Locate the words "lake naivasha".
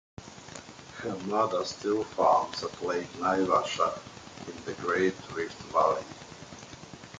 2.81-3.99